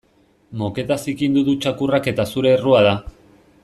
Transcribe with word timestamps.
Moketa 0.61 0.97
zikindu 1.03 1.45
du 1.51 1.55
txakurrak 1.67 2.13
eta 2.13 2.29
zure 2.35 2.57
errua 2.59 2.85
da. 2.91 2.99